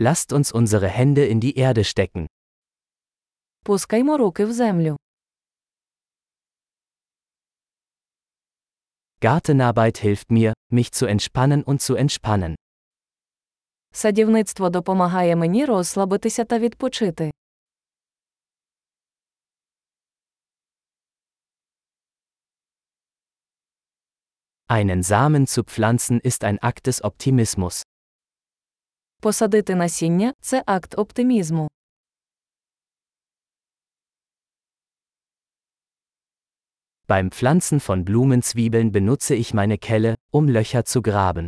Lasst 0.00 0.32
uns 0.32 0.52
unsere 0.52 0.88
Hände 0.88 1.26
in 1.26 1.40
die 1.40 1.56
Erde 1.56 1.82
stecken. 1.84 2.26
Пускаймо 3.64 4.16
руки 4.16 4.44
в 4.44 4.52
землю. 4.52 4.96
Gartenarbeit 9.20 9.98
hilft 9.98 10.30
mir, 10.30 10.52
mich 10.70 10.92
zu 10.92 11.06
entspannen 11.06 11.64
und 11.64 11.82
zu 11.82 11.96
entspannen. 11.96 12.54
Садівництво 13.92 14.70
допомагає 14.70 15.36
мені 15.36 15.64
розслабитися 15.64 16.44
та 16.44 16.58
відпочити. 16.58 17.30
Einen 24.68 25.02
Samen 25.02 25.46
zu 25.46 25.64
pflanzen 25.64 26.20
ist 26.20 26.44
ein 26.44 26.58
Akt 26.62 26.86
des 26.86 27.02
Optimismus. 27.04 27.82
Посадити 29.21 29.75
насіння 29.75 30.33
це 30.41 30.63
акт 30.65 30.97
оптимізму. 30.97 31.69
Beim 37.07 37.29
Pflanzen 37.29 37.79
von 37.79 38.05
Blumenzwiebeln 38.05 38.91
benutze 38.91 39.35
ich 39.35 39.53
meine 39.53 39.77
Kelle, 39.77 40.15
um 40.31 40.47
Löcher 40.47 40.85
zu 40.85 41.01
graben. 41.01 41.47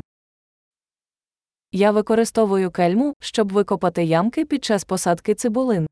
Я 1.72 1.92
використовую 1.92 2.72
кельму, 2.72 3.14
щоб 3.20 3.52
викопати 3.52 4.04
ямки 4.04 4.46
під 4.46 4.64
час 4.66 4.84
посадки 4.84 5.36
цибулин. 5.36 5.88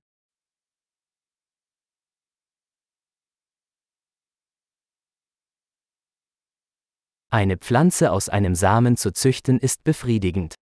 Eine 7.32 7.58
Pflanze 7.58 8.12
aus 8.12 8.30
einem 8.30 8.56
Samen 8.56 8.96
zu 8.96 9.12
züchten 9.12 9.58
ist 9.60 9.84
befriedigend. 9.84 10.54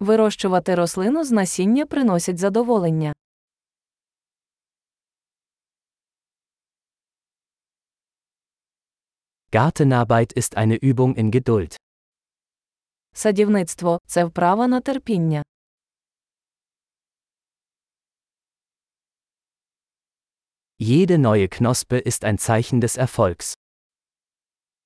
Вирощувати 0.00 0.74
рослину 0.74 1.24
з 1.24 1.30
насіння 1.30 1.86
приносить 1.86 2.38
задоволення. 2.38 3.12
Gartenarbeit 9.52 10.36
ist 10.36 10.54
eine 10.56 10.78
Übung 10.82 11.14
in 11.18 11.30
Geduld. 11.30 11.76
Садівництво 13.12 14.00
це 14.06 14.24
вправа 14.24 14.66
на 14.66 14.80
терпіння. 14.80 15.42
Jede 20.78 21.18
neue 21.18 21.48
Knospe 21.48 21.98
ist 22.06 22.24
ein 22.24 22.38
Zeichen 22.38 22.80
des 22.80 22.98
Erfolgs. 22.98 23.56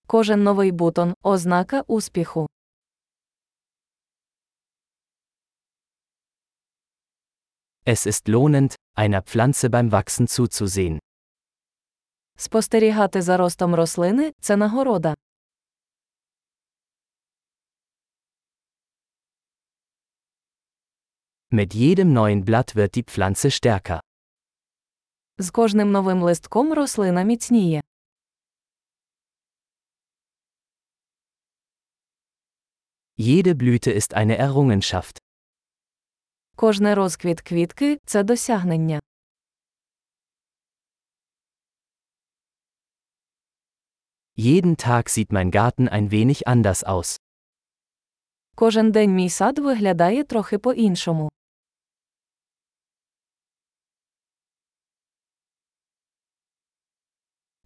Кожен 0.06 0.42
новий 0.42 0.70
бутон 0.70 1.14
ознака 1.22 1.80
успіху. 1.86 2.46
Es 7.85 8.05
ist 8.05 8.27
lohnend, 8.27 8.75
einer 8.97 9.21
Pflanze 9.21 9.69
beim 9.69 9.91
Wachsen 9.91 10.27
zuzusehen. 10.27 10.99
Спостерігати 12.37 13.21
за 13.21 13.37
ростом 13.37 13.75
рослини 13.75 14.31
це 14.39 14.57
нагорода. 14.57 15.15
Mit 21.51 21.73
jedem 21.73 22.13
neuen 22.13 22.43
Blatt 22.45 22.75
wird 22.75 22.95
die 22.95 23.03
Pflanze 23.03 23.51
stärker. 23.51 23.99
З 25.37 25.49
кожним 25.51 25.91
новим 25.91 26.23
листком 26.23 26.73
рослина 26.73 27.23
міцніє. 27.23 27.81
Jede 33.17 33.53
Blüte 33.55 33.91
ist 33.91 34.13
eine 34.13 34.37
Errungenschaft. 34.37 35.18
Кожний 36.60 36.94
розквіт 36.94 37.40
квітки 37.40 37.98
це 38.04 38.22
досягнення. 38.22 39.00
Jeden 44.36 44.76
Tag 44.86 45.08
sieht 45.08 45.32
mein 45.32 45.50
Garten 45.50 45.88
ein 45.88 46.10
wenig 46.10 46.42
anders 46.46 46.84
aus. 46.84 47.20
Кожен 48.54 48.92
день 48.92 49.14
мій 49.14 49.30
сад 49.30 49.58
виглядає 49.58 50.24
трохи 50.24 50.58
по-іншому. 50.58 51.30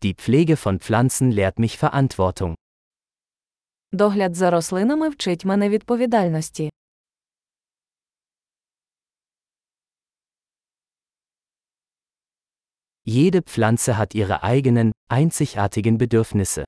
Die 0.03 0.15
Pflege 0.15 0.57
von 0.65 0.79
Pflanzen 0.79 1.33
lehrt 1.33 1.59
mich 1.59 1.83
Verantwortung. 1.83 2.55
Догляд 3.93 4.35
за 4.35 4.51
рослинами 4.51 5.09
вчить 5.09 5.45
мене 5.45 5.69
відповідальності. 5.69 6.71
Jede 13.06 13.42
Pflanze 13.42 13.98
hat 13.98 14.16
ihre 14.16 14.44
eigenen, 14.44 14.92
einzigartigen 15.10 15.98
Bedürfnisse. 15.98 16.66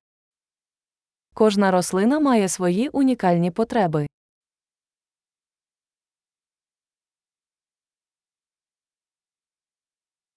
Кожна 1.33 1.71
рослина 1.71 2.19
має 2.19 2.49
свої 2.49 2.89
унікальні 2.89 3.51
потреби. 3.51 4.07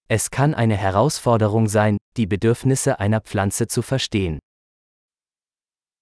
Es 0.09 0.29
kann 0.29 0.53
eine 0.53 0.77
Herausforderung 0.77 1.67
sein, 1.67 1.97
die 2.17 2.27
Bedürfnisse 2.27 2.99
einer 2.99 3.21
Pflanze 3.21 3.67
zu 3.67 3.81
verstehen. 3.81 4.39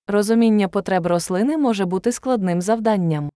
Розуміння 0.07 0.67
потреб 0.67 1.07
рослини 1.07 1.57
може 1.57 1.85
бути 1.85 2.11
складним 2.11 2.61
завданням. 2.61 3.29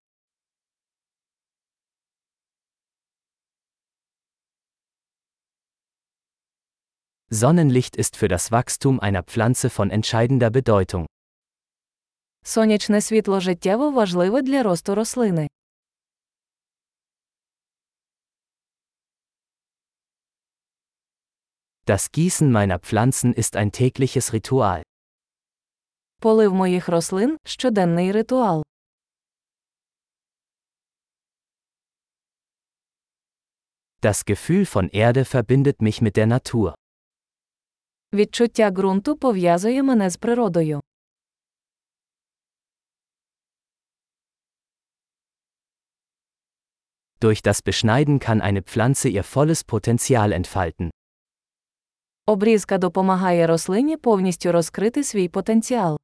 Sonnenlicht 7.32 7.96
ist 7.98 8.16
für 8.16 8.28
das 8.28 8.52
Wachstum 8.52 9.00
einer 9.00 9.24
Pflanze 9.24 9.70
von 9.70 9.92
entscheidender 9.92 10.50
Bedeutung. 10.50 11.06
Сонячне 12.44 13.02
світло 13.02 13.40
життєво 13.40 13.92
важливе 13.92 14.42
для 14.42 14.64
росту 14.64 14.96
рослини. 14.96 15.48
Das 21.86 22.12
Gießen 22.12 22.52
meiner 22.52 22.80
Pflanzen 22.80 23.34
ist 23.34 23.56
ein 23.56 23.72
tägliches 23.72 24.34
Ritual. 24.34 24.82
Полив 26.22 26.54
моїх 26.54 26.90
рослин 26.90 27.38
щоденний 27.44 28.12
ритуал. 28.12 28.64
Das 34.02 34.26
Gefühl 34.26 34.66
von 34.66 34.90
Erde 34.90 35.26
verbindet 35.26 35.82
mich 35.82 36.02
mit 36.02 36.16
der 36.18 36.28
Natur. 36.28 36.76
Відчуття 38.15 38.71
ґрунту 38.71 39.17
пов'язує 39.17 39.83
мене 39.83 40.11
з 40.11 40.17
природою. 40.17 40.81
Durch 47.21 47.43
das 47.43 47.63
Beschneiden 47.63 48.19
kann 48.19 48.41
eine 48.41 48.63
Pflanze 48.63 49.09
ihr 49.09 49.23
volles 49.23 49.65
Potenzial 49.65 50.33
entfalten. 50.33 50.91
Обрізка 52.27 52.79
допомагає 52.79 53.47
рослині 53.47 53.97
повністю 53.97 54.53
розкрити 54.53 55.05
свій 55.05 55.29
потенціал. 55.29 55.99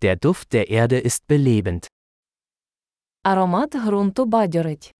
Der 0.00 0.16
Duft 0.24 0.52
der 0.52 0.70
Erde 0.70 1.00
ist 1.06 1.26
belebend. 1.28 1.95
Аромат 3.30 3.74
ґрунту 3.74 4.24
бадьорить. 4.24 4.92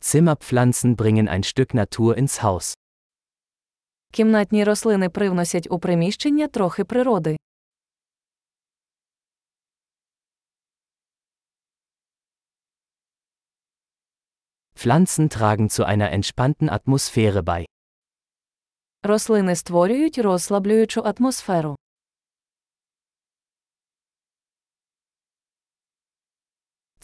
Zimmerpflanzen 0.00 0.96
bringen 0.96 1.28
ein 1.28 1.44
Stück 1.44 1.74
Natur 1.74 2.16
ins 2.16 2.42
Haus. 2.42 2.74
Кімнатні 4.12 4.64
рослини 4.64 5.08
привносять 5.08 5.66
у 5.70 5.78
приміщення 5.78 6.48
трохи 6.48 6.84
природи. 6.84 7.36
Pflanzen 14.74 15.28
tragen 15.28 15.68
zu 15.68 15.84
einer 15.84 16.10
entspannten 16.12 16.68
Atmosphäre 16.70 17.42
bei. 17.42 17.64
Рослини 19.02 19.56
створюють 19.56 20.18
розслаблюючу 20.18 21.00
атмосферу. 21.00 21.76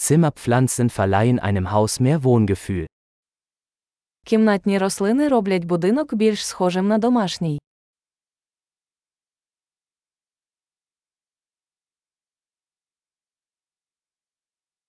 Zimmerpflanzen 0.05 0.89
verleihen 0.89 1.39
einem 1.39 1.71
Haus 1.71 1.99
mehr 1.99 2.23
Wohngefühl. 2.23 2.85
Кімнатні 4.25 4.77
рослини 4.77 5.27
роблять 5.27 5.65
будинок 5.65 6.13
більш 6.13 6.45
схожим 6.45 6.88
на 6.88 6.97
домашній. 6.97 7.59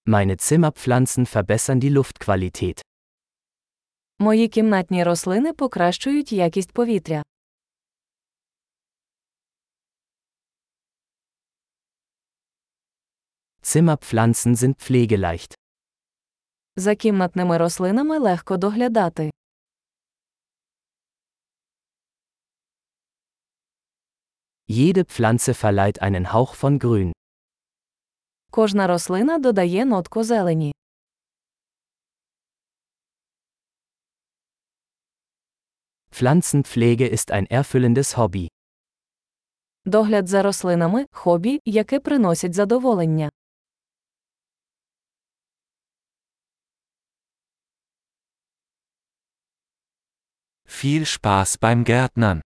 Meine 0.07 0.37
Zimmerpflanzen 0.37 1.27
verbessern 1.27 1.81
die 1.81 1.91
Luftqualität. 1.91 2.81
Мої 4.19 4.49
кімнатні 4.49 5.05
рослини 5.05 5.53
покращують 5.53 6.33
якість 6.33 6.73
повітря. 6.73 7.23
Zimmerpflanzen 13.67 14.55
sind 14.57 14.77
pflegeleicht. 14.79 15.55
За 16.77 16.95
кімнатними 16.95 17.59
рослинами 17.59 18.19
легко 18.19 18.57
доглядати. 18.57 19.31
Jede 24.69 25.05
Pflanze 25.05 25.55
verleiht 25.55 26.03
einen 26.03 26.33
Hauch 26.33 26.55
von 26.55 26.79
Grün. 26.79 27.13
Кожна 28.51 28.87
рослина 28.87 29.39
додає 29.39 29.85
нотку 29.85 30.25
зелені. 30.25 30.73
Pflanzenpflege 36.11 37.09
ist 37.09 37.31
ein 37.31 37.47
erfüllendes 37.51 38.17
Hobby. 38.17 38.49
Догляд 39.85 40.29
за 40.29 40.43
рослинами 40.43 41.07
хобі, 41.13 41.61
яке 41.65 42.01
приносить 42.01 42.55
задоволення. 42.55 43.31
Viel 50.80 51.08
Spaß 51.08 51.58
beim 51.58 51.86
Gärtnern. 51.86 52.44